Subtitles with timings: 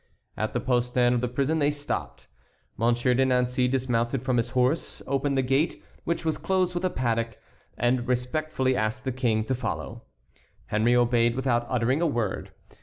[0.35, 2.25] At the postern of the prison they stopped.
[2.75, 6.89] Monsieur de Nancey dismounted from his horse, opened the gate, which was closed with a
[6.89, 7.37] padlock,
[7.77, 10.05] and respectfully asked the king to follow.
[10.65, 12.51] Henry obeyed without uttering a word.